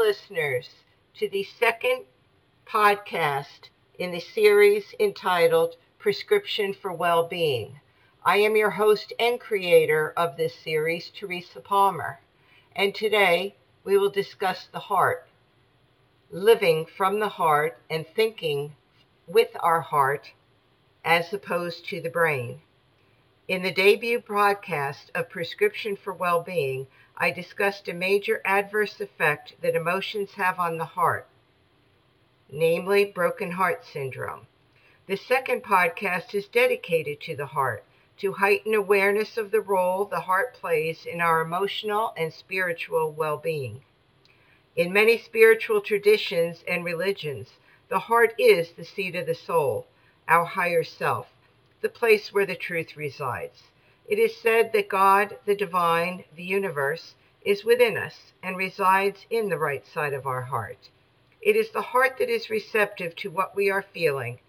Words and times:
listeners 0.00 0.66
to 1.12 1.28
the 1.28 1.44
second 1.44 2.06
podcast 2.66 3.68
in 3.98 4.10
the 4.10 4.18
series 4.18 4.94
entitled 4.98 5.76
Prescription 5.98 6.72
for 6.72 6.90
Well-Being. 6.90 7.78
I 8.24 8.38
am 8.38 8.56
your 8.56 8.70
host 8.70 9.12
and 9.20 9.38
creator 9.38 10.14
of 10.16 10.38
this 10.38 10.54
series, 10.54 11.10
Teresa 11.10 11.60
Palmer, 11.60 12.18
and 12.74 12.94
today 12.94 13.56
we 13.84 13.98
will 13.98 14.08
discuss 14.08 14.68
the 14.72 14.78
heart, 14.78 15.28
living 16.30 16.86
from 16.86 17.20
the 17.20 17.28
heart 17.28 17.76
and 17.90 18.06
thinking 18.06 18.72
with 19.26 19.50
our 19.60 19.82
heart 19.82 20.32
as 21.04 21.30
opposed 21.34 21.84
to 21.90 22.00
the 22.00 22.08
brain. 22.08 22.62
In 23.50 23.62
the 23.62 23.72
debut 23.72 24.20
broadcast 24.20 25.10
of 25.12 25.28
Prescription 25.28 25.96
for 25.96 26.12
Well-Being, 26.12 26.86
I 27.16 27.32
discussed 27.32 27.88
a 27.88 27.92
major 27.92 28.40
adverse 28.44 29.00
effect 29.00 29.54
that 29.60 29.74
emotions 29.74 30.34
have 30.34 30.60
on 30.60 30.78
the 30.78 30.84
heart, 30.84 31.26
namely 32.48 33.04
broken 33.04 33.50
heart 33.50 33.84
syndrome. 33.84 34.46
The 35.08 35.16
second 35.16 35.64
podcast 35.64 36.32
is 36.32 36.46
dedicated 36.46 37.20
to 37.22 37.34
the 37.34 37.46
heart, 37.46 37.82
to 38.18 38.34
heighten 38.34 38.72
awareness 38.72 39.36
of 39.36 39.50
the 39.50 39.60
role 39.60 40.04
the 40.04 40.20
heart 40.20 40.54
plays 40.54 41.04
in 41.04 41.20
our 41.20 41.40
emotional 41.40 42.14
and 42.16 42.32
spiritual 42.32 43.10
well-being. 43.10 43.82
In 44.76 44.92
many 44.92 45.18
spiritual 45.18 45.80
traditions 45.80 46.62
and 46.68 46.84
religions, 46.84 47.54
the 47.88 47.98
heart 47.98 48.32
is 48.38 48.70
the 48.70 48.84
seat 48.84 49.16
of 49.16 49.26
the 49.26 49.34
soul, 49.34 49.88
our 50.28 50.44
higher 50.44 50.84
self 50.84 51.26
the 51.80 51.88
place 51.88 52.32
where 52.32 52.46
the 52.46 52.54
truth 52.54 52.96
resides. 52.96 53.64
It 54.06 54.18
is 54.18 54.36
said 54.36 54.72
that 54.72 54.88
God, 54.88 55.38
the 55.44 55.54
divine, 55.54 56.24
the 56.34 56.42
universe, 56.42 57.14
is 57.42 57.64
within 57.64 57.96
us 57.96 58.32
and 58.42 58.56
resides 58.56 59.26
in 59.30 59.48
the 59.48 59.58
right 59.58 59.86
side 59.86 60.12
of 60.12 60.26
our 60.26 60.42
heart. 60.42 60.90
It 61.40 61.56
is 61.56 61.70
the 61.70 61.82
heart 61.82 62.18
that 62.18 62.28
is 62.28 62.50
receptive 62.50 63.16
to 63.16 63.30
what 63.30 63.56
we 63.56 63.70
are 63.70 63.82
feeling, 63.82 64.40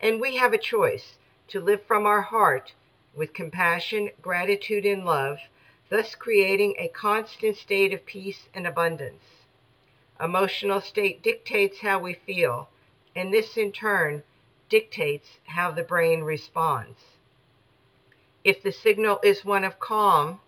and 0.00 0.20
we 0.20 0.36
have 0.36 0.52
a 0.52 0.58
choice 0.58 1.16
to 1.48 1.60
live 1.60 1.82
from 1.84 2.06
our 2.06 2.22
heart 2.22 2.72
with 3.14 3.32
compassion, 3.32 4.10
gratitude, 4.22 4.86
and 4.86 5.04
love, 5.04 5.38
thus 5.88 6.14
creating 6.14 6.74
a 6.78 6.88
constant 6.88 7.56
state 7.56 7.92
of 7.92 8.06
peace 8.06 8.48
and 8.54 8.66
abundance. 8.66 9.24
Emotional 10.20 10.80
state 10.80 11.22
dictates 11.22 11.80
how 11.80 11.98
we 11.98 12.14
feel, 12.14 12.68
and 13.14 13.32
this 13.32 13.56
in 13.56 13.72
turn 13.72 14.22
dictates 14.68 15.38
how 15.44 15.70
the 15.70 15.82
brain 15.82 16.22
responds. 16.22 17.00
If 18.44 18.62
the 18.62 18.72
signal 18.72 19.20
is 19.22 19.44
one 19.44 19.64
of 19.64 19.80
calm, 19.80 20.40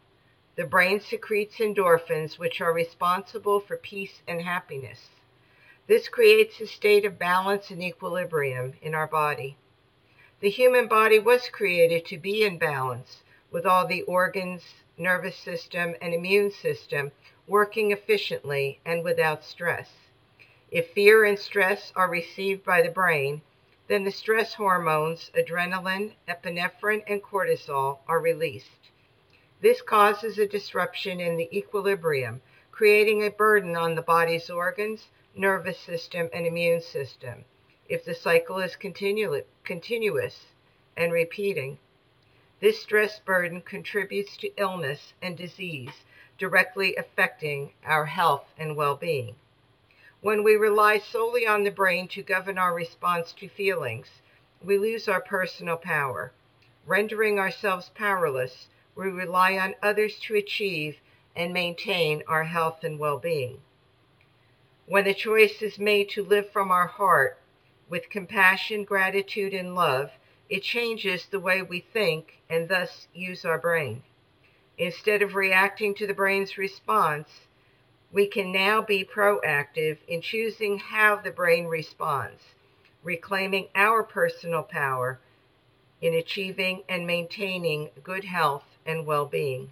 the 0.56 0.64
brain 0.64 1.00
secretes 1.00 1.58
endorphins, 1.58 2.38
which 2.38 2.60
are 2.60 2.72
responsible 2.72 3.60
for 3.60 3.76
peace 3.76 4.22
and 4.26 4.42
happiness. 4.42 5.10
This 5.86 6.08
creates 6.08 6.60
a 6.60 6.66
state 6.66 7.04
of 7.04 7.18
balance 7.18 7.70
and 7.70 7.82
equilibrium 7.82 8.74
in 8.82 8.94
our 8.94 9.06
body. 9.06 9.56
The 10.40 10.50
human 10.50 10.86
body 10.86 11.18
was 11.18 11.48
created 11.48 12.06
to 12.06 12.18
be 12.18 12.44
in 12.44 12.58
balance, 12.58 13.22
with 13.50 13.66
all 13.66 13.86
the 13.86 14.02
organs, 14.02 14.62
nervous 14.96 15.36
system, 15.36 15.94
and 16.02 16.12
immune 16.12 16.50
system 16.50 17.12
working 17.46 17.90
efficiently 17.90 18.80
and 18.84 19.02
without 19.02 19.44
stress. 19.44 19.90
If 20.70 20.90
fear 20.90 21.24
and 21.24 21.38
stress 21.38 21.92
are 21.96 22.10
received 22.10 22.64
by 22.64 22.82
the 22.82 22.90
brain, 22.90 23.40
then 23.88 24.04
the 24.04 24.10
stress 24.10 24.54
hormones, 24.54 25.30
adrenaline, 25.34 26.12
epinephrine, 26.28 27.02
and 27.06 27.22
cortisol, 27.22 27.98
are 28.06 28.20
released. 28.20 28.90
This 29.60 29.82
causes 29.82 30.38
a 30.38 30.46
disruption 30.46 31.20
in 31.20 31.36
the 31.36 31.48
equilibrium, 31.56 32.40
creating 32.70 33.24
a 33.24 33.30
burden 33.30 33.74
on 33.74 33.94
the 33.94 34.02
body's 34.02 34.50
organs, 34.50 35.08
nervous 35.34 35.80
system, 35.80 36.28
and 36.32 36.46
immune 36.46 36.82
system. 36.82 37.44
If 37.88 38.04
the 38.04 38.14
cycle 38.14 38.58
is 38.58 38.76
continu- 38.76 39.44
continuous 39.64 40.46
and 40.96 41.10
repeating, 41.10 41.78
this 42.60 42.82
stress 42.82 43.18
burden 43.20 43.62
contributes 43.62 44.36
to 44.36 44.52
illness 44.56 45.14
and 45.22 45.36
disease, 45.36 46.04
directly 46.38 46.94
affecting 46.96 47.72
our 47.84 48.04
health 48.04 48.44
and 48.58 48.76
well-being. 48.76 49.34
When 50.20 50.42
we 50.42 50.56
rely 50.56 50.98
solely 50.98 51.46
on 51.46 51.62
the 51.62 51.70
brain 51.70 52.08
to 52.08 52.22
govern 52.24 52.58
our 52.58 52.74
response 52.74 53.32
to 53.34 53.48
feelings, 53.48 54.08
we 54.60 54.76
lose 54.76 55.06
our 55.06 55.20
personal 55.20 55.76
power. 55.76 56.32
Rendering 56.84 57.38
ourselves 57.38 57.92
powerless, 57.94 58.66
we 58.96 59.06
rely 59.06 59.56
on 59.56 59.76
others 59.80 60.18
to 60.20 60.34
achieve 60.34 60.96
and 61.36 61.52
maintain 61.52 62.24
our 62.26 62.42
health 62.42 62.82
and 62.82 62.98
well-being. 62.98 63.60
When 64.86 65.04
the 65.04 65.14
choice 65.14 65.62
is 65.62 65.78
made 65.78 66.08
to 66.10 66.24
live 66.24 66.50
from 66.50 66.72
our 66.72 66.88
heart 66.88 67.38
with 67.88 68.10
compassion, 68.10 68.82
gratitude, 68.82 69.54
and 69.54 69.76
love, 69.76 70.10
it 70.48 70.64
changes 70.64 71.26
the 71.26 71.38
way 71.38 71.62
we 71.62 71.78
think 71.78 72.40
and 72.50 72.68
thus 72.68 73.06
use 73.14 73.44
our 73.44 73.58
brain. 73.58 74.02
Instead 74.78 75.22
of 75.22 75.36
reacting 75.36 75.94
to 75.94 76.08
the 76.08 76.14
brain's 76.14 76.58
response, 76.58 77.46
we 78.10 78.26
can 78.26 78.50
now 78.50 78.80
be 78.80 79.04
proactive 79.04 79.98
in 80.08 80.22
choosing 80.22 80.78
how 80.78 81.16
the 81.16 81.30
brain 81.30 81.66
responds, 81.66 82.54
reclaiming 83.02 83.68
our 83.74 84.02
personal 84.02 84.62
power 84.62 85.20
in 86.00 86.14
achieving 86.14 86.82
and 86.88 87.06
maintaining 87.06 87.90
good 88.02 88.24
health 88.24 88.64
and 88.86 89.04
well-being. 89.04 89.70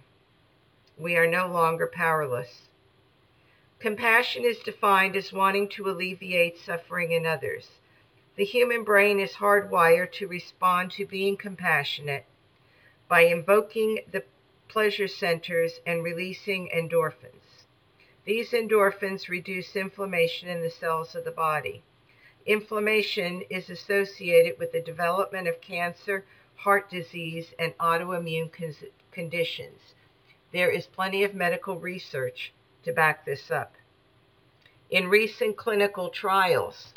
We 0.97 1.15
are 1.15 1.27
no 1.27 1.47
longer 1.47 1.87
powerless. 1.87 2.69
Compassion 3.79 4.43
is 4.43 4.59
defined 4.59 5.15
as 5.15 5.33
wanting 5.33 5.69
to 5.69 5.89
alleviate 5.89 6.59
suffering 6.59 7.11
in 7.11 7.25
others. 7.25 7.69
The 8.35 8.45
human 8.45 8.83
brain 8.83 9.19
is 9.19 9.33
hardwired 9.33 10.11
to 10.13 10.27
respond 10.27 10.91
to 10.91 11.05
being 11.05 11.37
compassionate 11.37 12.25
by 13.07 13.21
invoking 13.21 14.01
the 14.11 14.23
pleasure 14.67 15.07
centers 15.07 15.79
and 15.85 16.03
releasing 16.03 16.69
endorphins. 16.69 17.56
These 18.27 18.51
endorphins 18.51 19.29
reduce 19.29 19.73
inflammation 19.77 20.49
in 20.49 20.61
the 20.61 20.69
cells 20.69 21.15
of 21.15 21.23
the 21.23 21.31
body. 21.31 21.81
Inflammation 22.45 23.43
is 23.49 23.69
associated 23.69 24.59
with 24.59 24.73
the 24.73 24.81
development 24.81 25.47
of 25.47 25.61
cancer, 25.61 26.25
heart 26.57 26.89
disease, 26.89 27.53
and 27.57 27.71
autoimmune 27.77 28.51
conditions. 29.11 29.95
There 30.51 30.69
is 30.69 30.87
plenty 30.87 31.23
of 31.23 31.35
medical 31.35 31.79
research 31.79 32.51
to 32.83 32.91
back 32.91 33.23
this 33.23 33.49
up. 33.49 33.75
In 34.89 35.07
recent 35.07 35.55
clinical 35.55 36.09
trials, 36.09 36.93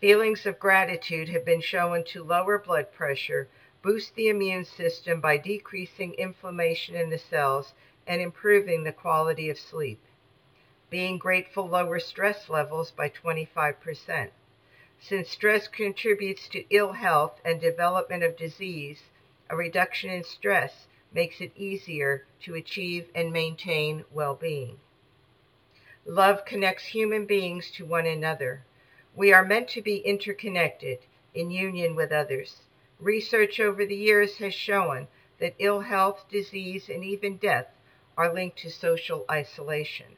feelings 0.00 0.44
of 0.44 0.58
gratitude 0.58 1.28
have 1.28 1.44
been 1.44 1.60
shown 1.60 2.02
to 2.06 2.24
lower 2.24 2.58
blood 2.58 2.92
pressure, 2.92 3.48
boost 3.82 4.16
the 4.16 4.28
immune 4.28 4.64
system 4.64 5.20
by 5.20 5.36
decreasing 5.36 6.14
inflammation 6.14 6.96
in 6.96 7.10
the 7.10 7.18
cells, 7.18 7.74
and 8.08 8.22
improving 8.22 8.82
the 8.82 8.92
quality 8.92 9.50
of 9.50 9.58
sleep. 9.58 10.00
Being 10.88 11.18
grateful 11.18 11.68
lowers 11.68 12.06
stress 12.06 12.48
levels 12.48 12.90
by 12.90 13.10
25%. 13.10 14.30
Since 14.98 15.28
stress 15.28 15.68
contributes 15.68 16.48
to 16.48 16.64
ill 16.70 16.92
health 16.92 17.38
and 17.44 17.60
development 17.60 18.22
of 18.22 18.38
disease, 18.38 19.02
a 19.50 19.56
reduction 19.56 20.08
in 20.08 20.24
stress 20.24 20.86
makes 21.12 21.42
it 21.42 21.52
easier 21.54 22.24
to 22.40 22.54
achieve 22.54 23.10
and 23.14 23.30
maintain 23.30 24.06
well-being. 24.10 24.80
Love 26.06 26.46
connects 26.46 26.86
human 26.86 27.26
beings 27.26 27.70
to 27.72 27.84
one 27.84 28.06
another. 28.06 28.64
We 29.14 29.34
are 29.34 29.44
meant 29.44 29.68
to 29.70 29.82
be 29.82 29.98
interconnected 29.98 31.00
in 31.34 31.50
union 31.50 31.94
with 31.94 32.10
others. 32.10 32.62
Research 32.98 33.60
over 33.60 33.84
the 33.84 33.94
years 33.94 34.38
has 34.38 34.54
shown 34.54 35.08
that 35.38 35.54
ill 35.58 35.80
health, 35.80 36.24
disease, 36.30 36.88
and 36.88 37.04
even 37.04 37.36
death 37.36 37.66
are 38.18 38.34
linked 38.34 38.58
to 38.58 38.70
social 38.70 39.24
isolation. 39.30 40.16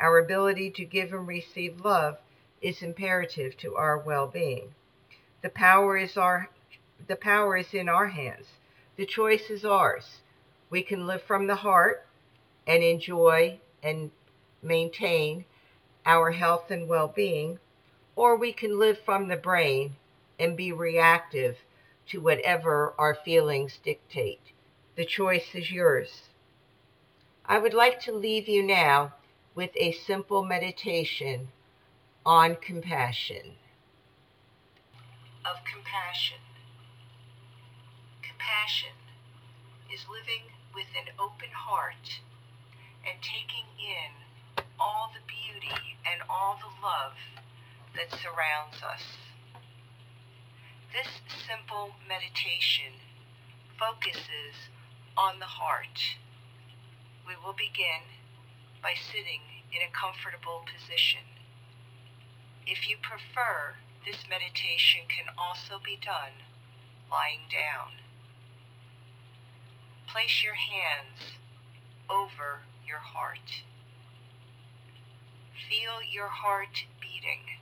Our 0.00 0.18
ability 0.18 0.72
to 0.72 0.84
give 0.84 1.12
and 1.12 1.28
receive 1.28 1.84
love 1.84 2.18
is 2.60 2.82
imperative 2.82 3.56
to 3.58 3.76
our 3.76 3.96
well-being. 3.96 4.74
The 5.42 5.50
power 5.50 5.96
is 5.96 6.16
our 6.16 6.50
the 7.06 7.14
power 7.14 7.56
is 7.56 7.72
in 7.72 7.88
our 7.88 8.08
hands. 8.08 8.46
The 8.96 9.06
choice 9.06 9.48
is 9.48 9.64
ours. 9.64 10.22
We 10.70 10.82
can 10.82 11.06
live 11.06 11.22
from 11.22 11.46
the 11.46 11.54
heart 11.54 12.04
and 12.66 12.82
enjoy 12.82 13.60
and 13.80 14.10
maintain 14.60 15.44
our 16.04 16.32
health 16.32 16.72
and 16.72 16.88
well-being, 16.88 17.60
or 18.16 18.34
we 18.34 18.52
can 18.52 18.76
live 18.76 18.98
from 18.98 19.28
the 19.28 19.36
brain 19.36 19.94
and 20.40 20.56
be 20.56 20.72
reactive 20.72 21.58
to 22.08 22.20
whatever 22.20 22.92
our 22.98 23.14
feelings 23.14 23.78
dictate. 23.84 24.40
The 24.96 25.04
choice 25.04 25.54
is 25.54 25.70
yours. 25.70 26.22
I 27.48 27.58
would 27.58 27.74
like 27.74 28.00
to 28.00 28.12
leave 28.12 28.48
you 28.48 28.60
now 28.60 29.12
with 29.54 29.70
a 29.76 29.92
simple 29.92 30.44
meditation 30.44 31.48
on 32.24 32.56
compassion. 32.56 33.54
Of 35.44 35.62
compassion. 35.64 36.38
Compassion 38.20 38.98
is 39.94 40.00
living 40.10 40.50
with 40.74 40.90
an 40.98 41.14
open 41.20 41.50
heart 41.54 42.18
and 43.06 43.22
taking 43.22 43.70
in 43.78 44.10
all 44.80 45.12
the 45.14 45.22
beauty 45.28 45.96
and 46.04 46.22
all 46.28 46.58
the 46.58 46.84
love 46.84 47.14
that 47.94 48.10
surrounds 48.10 48.82
us. 48.82 49.02
This 50.92 51.06
simple 51.46 51.94
meditation 52.08 52.98
focuses 53.78 54.66
on 55.16 55.38
the 55.38 55.46
heart. 55.46 56.16
We 57.26 57.34
will 57.44 57.54
begin 57.58 58.06
by 58.80 58.94
sitting 58.94 59.42
in 59.74 59.82
a 59.82 59.90
comfortable 59.90 60.62
position. 60.62 61.26
If 62.64 62.88
you 62.88 62.96
prefer, 63.02 63.82
this 64.06 64.22
meditation 64.30 65.10
can 65.10 65.34
also 65.36 65.82
be 65.82 65.98
done 65.98 66.46
lying 67.10 67.50
down. 67.50 67.98
Place 70.06 70.44
your 70.44 70.54
hands 70.54 71.34
over 72.08 72.62
your 72.86 73.02
heart. 73.02 73.66
Feel 75.68 75.98
your 76.06 76.28
heart 76.28 76.86
beating. 77.00 77.58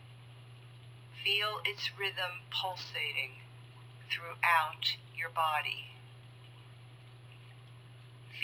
Feel 1.25 1.64
its 1.64 1.88
rhythm 1.99 2.44
pulsating 2.52 3.40
throughout 4.11 5.00
your 5.16 5.31
body. 5.31 5.94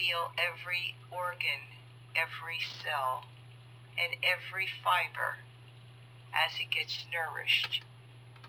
Feel 0.01 0.33
every 0.41 0.95
organ, 1.11 1.77
every 2.17 2.57
cell, 2.83 3.27
and 3.99 4.17
every 4.25 4.67
fiber 4.67 5.45
as 6.33 6.53
it 6.59 6.71
gets 6.71 7.05
nourished 7.13 7.83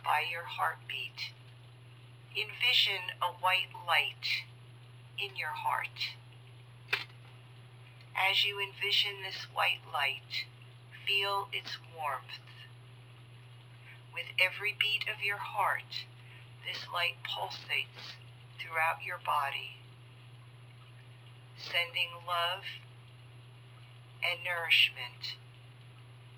by 0.01 0.23
your 0.31 0.47
heartbeat. 0.47 1.35
Envision 2.31 3.19
a 3.21 3.35
white 3.43 3.75
light 3.85 4.47
in 5.19 5.35
your 5.35 5.51
heart. 5.51 6.15
As 8.15 8.45
you 8.45 8.55
envision 8.61 9.21
this 9.21 9.43
white 9.53 9.83
light, 9.91 10.47
feel 11.05 11.49
its 11.51 11.77
warmth. 11.93 12.47
With 14.13 14.31
every 14.39 14.73
beat 14.79 15.03
of 15.13 15.21
your 15.21 15.43
heart, 15.43 16.07
this 16.65 16.87
light 16.93 17.19
pulsates 17.27 18.15
throughout 18.57 19.03
your 19.03 19.19
body, 19.25 19.80
sending 21.61 22.09
love 22.25 22.65
and 24.25 24.41
nourishment 24.43 25.37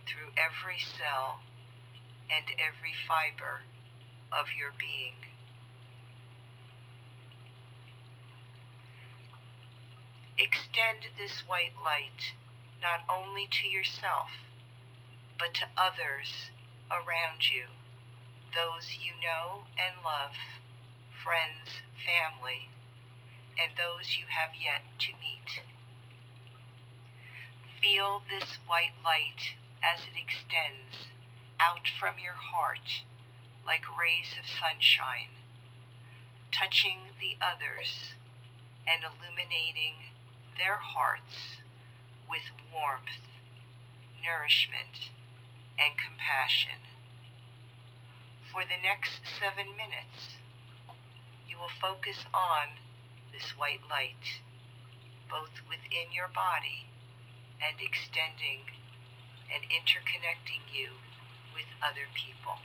through 0.05 0.35
every 0.35 0.79
cell 0.79 1.39
and 2.29 2.45
every 2.59 2.93
fiber 3.07 3.63
of 4.31 4.47
your 4.57 4.71
being. 4.77 5.15
Extend 10.37 11.07
this 11.17 11.43
white 11.47 11.77
light 11.83 12.35
not 12.81 13.05
only 13.07 13.47
to 13.47 13.67
yourself, 13.67 14.31
but 15.39 15.53
to 15.53 15.65
others 15.77 16.51
around 16.91 17.47
you, 17.47 17.71
those 18.51 18.97
you 18.99 19.13
know 19.23 19.63
and 19.79 19.95
love, 20.03 20.35
friends, 21.23 21.79
family, 22.03 22.67
and 23.59 23.73
those 23.77 24.17
you 24.17 24.25
have 24.29 24.51
yet 24.57 24.81
to 24.99 25.11
meet. 25.21 25.61
Feel 27.81 28.23
this 28.29 28.57
white 28.67 28.95
light 29.03 29.59
as 29.83 30.01
it 30.07 30.15
extends 30.15 31.11
out 31.59 31.87
from 31.99 32.15
your 32.21 32.37
heart 32.37 33.03
like 33.65 33.83
rays 33.99 34.35
of 34.39 34.47
sunshine, 34.47 35.31
touching 36.51 37.15
the 37.19 37.37
others 37.39 38.15
and 38.87 39.03
illuminating 39.03 40.11
their 40.57 40.77
hearts 40.79 41.63
with 42.29 42.51
warmth, 42.71 43.23
nourishment, 44.19 45.11
and 45.79 45.95
compassion. 45.97 46.79
For 48.51 48.63
the 48.63 48.79
next 48.81 49.23
seven 49.39 49.75
minutes, 49.75 50.37
you 51.47 51.57
will 51.57 51.73
focus 51.81 52.25
on 52.33 52.82
this 53.33 53.57
white 53.57 53.81
light, 53.89 54.39
both 55.29 55.51
within 55.67 56.13
your 56.13 56.29
body 56.29 56.85
and 57.57 57.75
extending 57.81 58.61
and 59.49 59.65
interconnecting 59.73 60.61
you 60.69 60.93
with 61.57 61.65
other 61.81 62.05
people. 62.13 62.61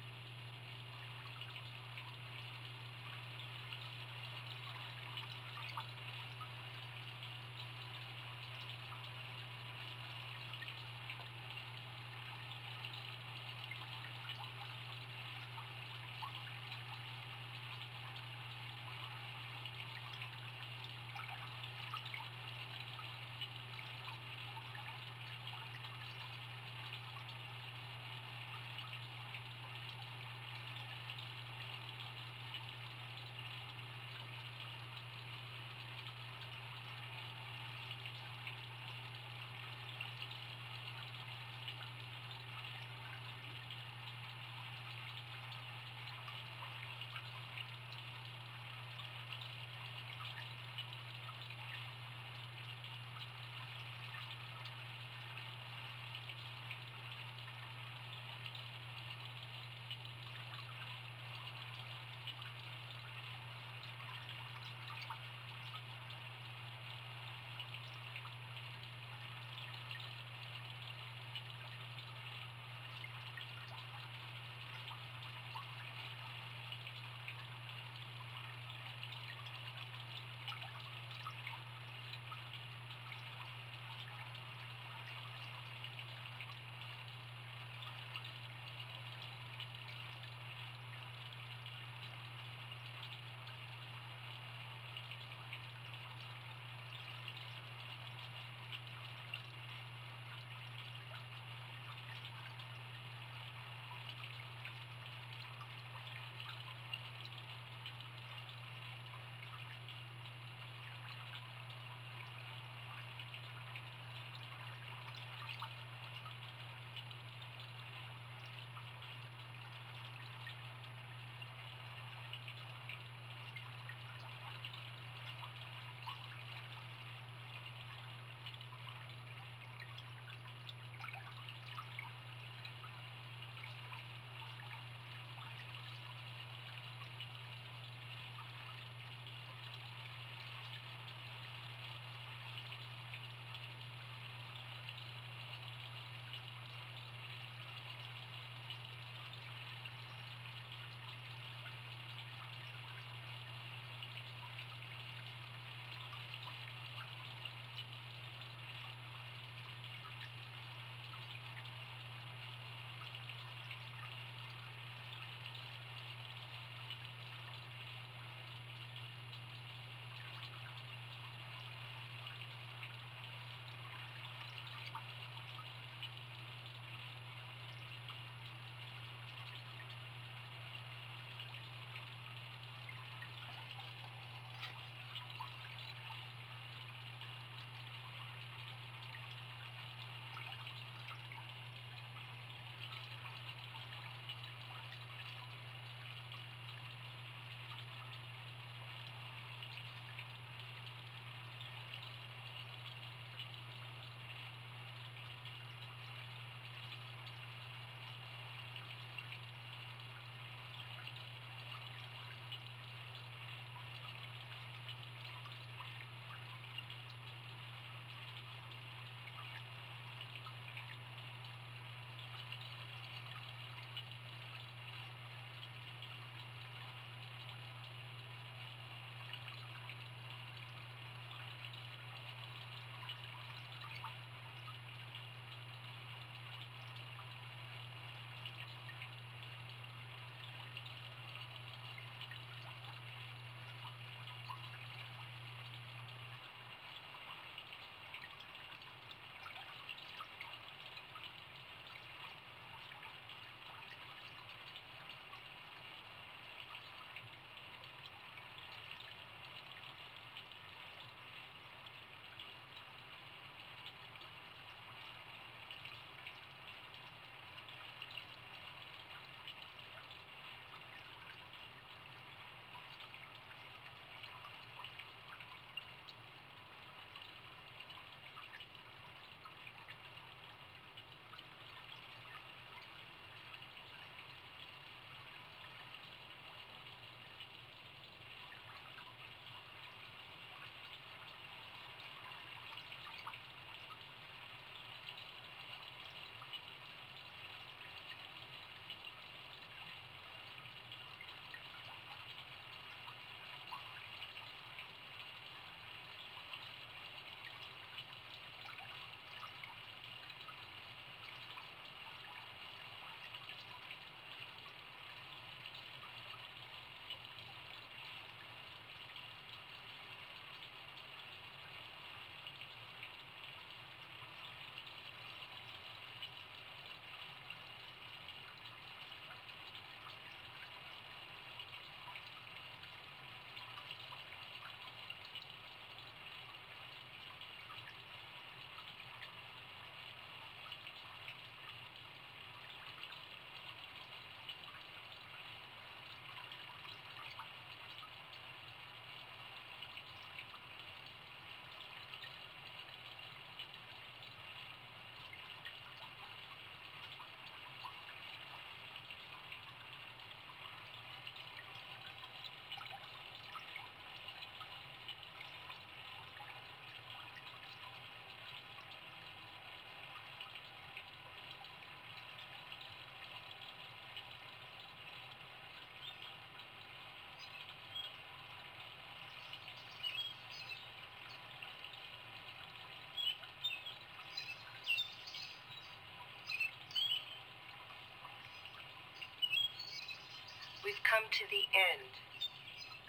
We've 390.88 391.04
come 391.04 391.28
to 391.28 391.44
the 391.52 391.68
end 391.68 392.16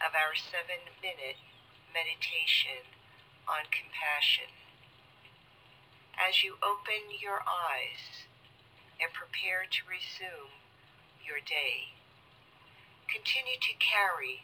of 0.03 0.11
our 0.11 0.35
seven 0.35 0.83
minute 0.99 1.39
meditation 1.95 2.83
on 3.47 3.71
compassion. 3.71 4.51
As 6.11 6.43
you 6.43 6.59
open 6.59 7.07
your 7.23 7.39
eyes 7.39 8.27
and 8.99 9.15
prepare 9.15 9.63
to 9.63 9.87
resume 9.87 10.59
your 11.23 11.39
day, 11.39 11.95
continue 13.07 13.55
to 13.55 13.79
carry 13.79 14.43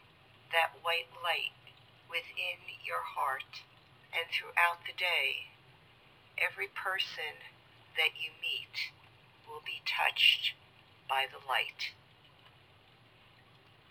that 0.56 0.80
white 0.80 1.12
light 1.20 1.60
within 2.08 2.64
your 2.88 3.04
heart 3.04 3.68
and 4.16 4.32
throughout 4.32 4.88
the 4.88 4.96
day. 4.96 5.52
Every 6.40 6.72
person 6.72 7.44
that 8.00 8.16
you 8.16 8.32
meet 8.40 8.96
will 9.44 9.60
be 9.68 9.84
touched 9.84 10.56
by 11.12 11.28
the 11.28 11.44
light. 11.44 11.92